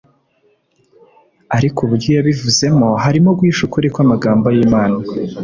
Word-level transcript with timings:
ariko 1.57 1.77
uburyo 1.81 2.09
yabivuzemo 2.17 2.87
harimo 3.03 3.29
guhisha 3.37 3.61
ukuri 3.67 3.87
kw' 3.93 4.01
amagambo 4.05 4.45
y'Imana 4.55 4.97